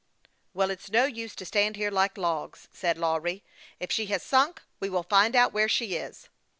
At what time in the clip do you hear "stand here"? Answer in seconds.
1.45-1.91